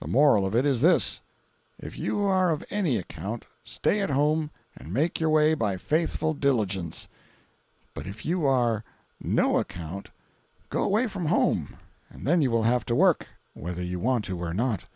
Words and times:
The 0.00 0.08
moral 0.08 0.46
of 0.46 0.54
it 0.56 0.64
is 0.64 0.80
this: 0.80 1.20
If 1.78 1.98
you 1.98 2.20
are 2.22 2.50
of 2.50 2.64
any 2.70 2.96
account, 2.96 3.44
stay 3.64 4.00
at 4.00 4.08
home 4.08 4.50
and 4.74 4.94
make 4.94 5.20
your 5.20 5.28
way 5.28 5.52
by 5.52 5.76
faithful 5.76 6.32
diligence; 6.32 7.06
but 7.92 8.06
if 8.06 8.24
you 8.24 8.46
are 8.46 8.82
"no 9.20 9.58
account," 9.58 10.08
go 10.70 10.82
away 10.82 11.06
from 11.06 11.26
home, 11.26 11.76
and 12.08 12.26
then 12.26 12.40
you 12.40 12.50
will 12.50 12.62
have 12.62 12.86
to 12.86 12.94
work, 12.94 13.26
whether 13.52 13.82
you 13.82 14.00
want 14.00 14.24
to 14.24 14.40
or 14.40 14.54
not. 14.54 14.86